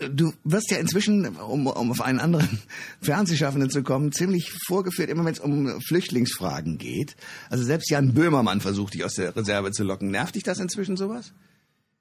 du 0.09 0.33
wirst 0.43 0.71
ja 0.71 0.77
inzwischen, 0.77 1.27
um, 1.37 1.67
um 1.67 1.91
auf 1.91 2.01
einen 2.01 2.19
anderen 2.19 2.59
Fernsehschaffenden 3.01 3.69
zu 3.69 3.83
kommen, 3.83 4.11
ziemlich 4.11 4.51
vorgeführt, 4.67 5.09
immer 5.09 5.25
wenn 5.25 5.33
es 5.33 5.39
um 5.39 5.81
Flüchtlingsfragen 5.81 6.77
geht. 6.77 7.15
Also 7.49 7.63
selbst 7.63 7.89
Jan 7.89 8.13
Böhmermann 8.13 8.61
versucht, 8.61 8.93
dich 8.93 9.03
aus 9.03 9.15
der 9.15 9.35
Reserve 9.35 9.71
zu 9.71 9.83
locken. 9.83 10.11
Nervt 10.11 10.35
dich 10.35 10.43
das 10.43 10.59
inzwischen 10.59 10.97
sowas? 10.97 11.33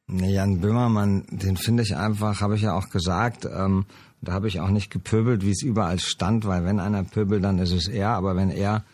Nee, 0.07 0.33
Jan 0.33 0.61
Böhmermann, 0.61 1.25
den 1.30 1.57
finde 1.57 1.83
ich 1.83 1.97
einfach, 1.97 2.40
habe 2.40 2.57
ich 2.57 2.62
ja 2.62 2.75
auch 2.75 2.90
gesagt, 2.90 3.45
ähm, 3.45 3.87
da 4.23 4.33
habe 4.33 4.49
ich 4.49 4.61
auch 4.61 4.71
nicht 4.71 4.90
gepöbelt, 4.90 5.45
wie 5.45 5.52
es 5.52 5.62
überall 5.62 5.99
stand, 5.99 6.45
weil 6.47 6.64
wenn 6.64 6.80
einer 6.80 7.04
pöbelt, 7.04 7.45
dann 7.45 7.59
ist 7.59 7.73
es 7.73 7.88
er, 7.88 8.11
aber 8.11 8.37
wenn 8.37 8.50
er 8.50 8.85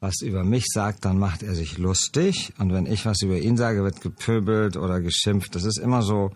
was 0.00 0.22
über 0.22 0.44
mich 0.44 0.64
sagt, 0.66 1.04
dann 1.04 1.18
macht 1.18 1.42
er 1.42 1.54
sich 1.54 1.76
lustig 1.76 2.52
und 2.58 2.72
wenn 2.72 2.86
ich 2.86 3.04
was 3.04 3.20
über 3.22 3.38
ihn 3.38 3.56
sage, 3.56 3.82
wird 3.82 4.00
gepöbelt 4.00 4.76
oder 4.76 5.00
geschimpft. 5.00 5.54
Das 5.54 5.64
ist 5.64 5.78
immer 5.78 6.02
so, 6.02 6.30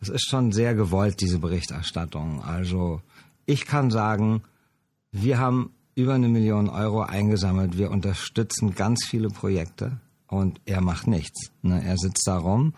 es 0.00 0.08
ist 0.08 0.28
schon 0.28 0.52
sehr 0.52 0.74
gewollt, 0.74 1.20
diese 1.20 1.38
Berichterstattung. 1.38 2.42
Also 2.42 3.00
ich 3.46 3.66
kann 3.66 3.90
sagen, 3.90 4.42
wir 5.12 5.38
haben 5.38 5.72
über 5.94 6.14
eine 6.14 6.28
Million 6.28 6.68
Euro 6.68 7.02
eingesammelt. 7.02 7.78
Wir 7.78 7.90
unterstützen 7.90 8.74
ganz 8.74 9.06
viele 9.06 9.28
Projekte 9.28 9.98
und 10.28 10.60
er 10.66 10.80
macht 10.80 11.06
nichts. 11.06 11.50
Ne? 11.62 11.82
Er 11.82 11.96
sitzt 11.96 12.26
da 12.26 12.38
rum 12.38 12.74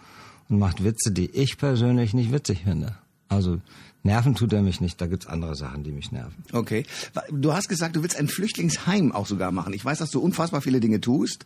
und 0.48 0.58
macht 0.58 0.84
Witze, 0.84 1.10
die 1.10 1.30
ich 1.30 1.58
persönlich 1.58 2.14
nicht 2.14 2.32
witzig 2.32 2.62
finde. 2.64 2.96
Also 3.28 3.60
Nerven 4.04 4.34
tut 4.34 4.52
er 4.52 4.62
mich 4.62 4.80
nicht, 4.80 5.00
da 5.00 5.06
gibt's 5.06 5.26
andere 5.26 5.54
Sachen, 5.56 5.82
die 5.82 5.90
mich 5.90 6.12
nerven. 6.12 6.44
Okay. 6.52 6.84
Du 7.32 7.52
hast 7.52 7.68
gesagt, 7.68 7.96
du 7.96 8.02
willst 8.02 8.16
ein 8.16 8.28
Flüchtlingsheim 8.28 9.12
auch 9.12 9.26
sogar 9.26 9.50
machen. 9.50 9.72
Ich 9.72 9.84
weiß, 9.84 9.98
dass 9.98 10.10
du 10.10 10.20
unfassbar 10.20 10.60
viele 10.60 10.80
Dinge 10.80 11.00
tust, 11.00 11.44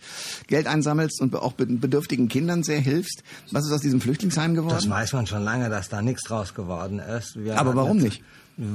Geld 0.49 0.67
einsammelst 0.67 1.21
und 1.21 1.35
auch 1.35 1.55
bedürftigen 1.55 2.29
Kindern 2.29 2.63
sehr 2.63 2.81
hilfst. 2.81 3.23
Was 3.51 3.67
ist 3.67 3.73
aus 3.73 3.81
diesem 3.81 4.01
Flüchtlingsheim 4.01 4.55
geworden? 4.55 4.75
Das 4.75 4.89
weiß 4.89 5.15
man 5.15 5.27
schon 5.27 5.43
lange, 5.43 5.71
dass 5.71 5.89
da 5.89 6.03
nichts 6.03 6.25
draus 6.25 6.55
geworden 6.55 6.99
ist. 6.99 7.43
Wir 7.43 7.59
Aber 7.59 7.75
warum 7.75 7.99
nicht? 7.99 8.23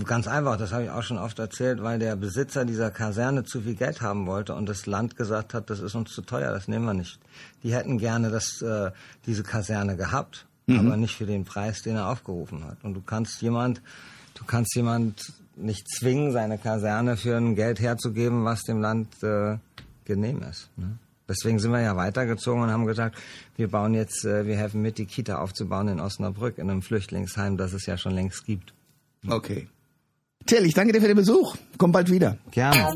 Ganz 0.05 0.27
einfach, 0.27 0.57
das 0.57 0.71
habe 0.71 0.85
ich 0.85 0.89
auch 0.89 1.03
schon 1.03 1.19
oft 1.19 1.37
erzählt, 1.37 1.83
weil 1.83 1.99
der 1.99 2.15
Besitzer 2.15 2.65
dieser 2.65 2.89
Kaserne 2.89 3.43
zu 3.43 3.61
viel 3.61 3.75
Geld 3.75 4.01
haben 4.01 4.25
wollte 4.25 4.55
und 4.55 4.67
das 4.67 4.87
Land 4.87 5.15
gesagt 5.15 5.53
hat, 5.53 5.69
das 5.69 5.79
ist 5.79 5.93
uns 5.93 6.11
zu 6.11 6.23
teuer, 6.23 6.51
das 6.51 6.67
nehmen 6.67 6.85
wir 6.85 6.95
nicht. 6.95 7.19
Die 7.61 7.75
hätten 7.75 7.99
gerne 7.99 8.31
das, 8.31 8.59
äh, 8.63 8.89
diese 9.27 9.43
Kaserne 9.43 9.95
gehabt 9.95 10.47
mhm. 10.67 10.79
aber 10.79 10.97
nicht 10.97 11.15
für 11.15 11.25
den 11.25 11.45
Preis, 11.45 11.81
den 11.81 11.95
er 11.95 12.09
aufgerufen 12.09 12.63
hat. 12.65 12.83
Und 12.83 12.93
du 12.93 13.01
kannst 13.01 13.41
jemand, 13.41 13.81
du 14.35 14.45
kannst 14.45 14.75
jemand 14.75 15.33
nicht 15.55 15.89
zwingen, 15.89 16.31
seine 16.31 16.57
Kaserne 16.57 17.17
für 17.17 17.35
ein 17.35 17.55
Geld 17.55 17.79
herzugeben, 17.79 18.45
was 18.45 18.61
dem 18.63 18.79
Land 18.79 19.23
äh, 19.23 19.57
genehm 20.05 20.43
ist. 20.43 20.69
Ne? 20.77 20.99
Deswegen 21.27 21.59
sind 21.59 21.71
wir 21.71 21.81
ja 21.81 21.95
weitergezogen 21.97 22.63
und 22.63 22.71
haben 22.71 22.85
gesagt, 22.85 23.17
wir 23.57 23.69
bauen 23.69 23.93
jetzt, 23.93 24.23
äh, 24.23 24.45
wir 24.45 24.55
helfen 24.55 24.81
mit, 24.81 24.97
die 24.97 25.05
Kita 25.05 25.39
aufzubauen 25.39 25.87
in 25.89 25.99
Osnabrück, 25.99 26.57
in 26.57 26.69
einem 26.69 26.81
Flüchtlingsheim, 26.81 27.57
das 27.57 27.73
es 27.73 27.85
ja 27.85 27.97
schon 27.97 28.13
längst 28.13 28.45
gibt. 28.45 28.73
Okay. 29.27 29.67
Till, 30.45 30.65
ich 30.65 30.73
danke 30.73 30.93
dir 30.93 31.01
für 31.01 31.07
den 31.07 31.17
Besuch. 31.17 31.57
Komm 31.77 31.91
bald 31.91 32.09
wieder. 32.09 32.37
Gerne. 32.51 32.95